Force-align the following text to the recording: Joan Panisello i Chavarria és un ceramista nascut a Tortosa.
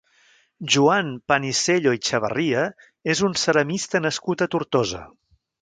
Joan 0.75 1.11
Panisello 1.31 1.93
i 1.97 2.01
Chavarria 2.09 2.65
és 3.15 3.23
un 3.31 3.39
ceramista 3.45 4.05
nascut 4.07 4.47
a 4.47 4.53
Tortosa. 4.57 5.05